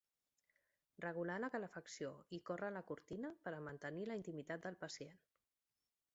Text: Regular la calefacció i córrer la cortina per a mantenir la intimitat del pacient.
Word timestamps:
Regular 1.05 1.35
la 1.43 1.49
calefacció 1.55 2.09
i 2.39 2.41
córrer 2.51 2.73
la 2.79 2.83
cortina 2.93 3.35
per 3.45 3.55
a 3.59 3.63
mantenir 3.69 4.09
la 4.13 4.19
intimitat 4.23 4.67
del 4.69 4.81
pacient. 4.87 5.25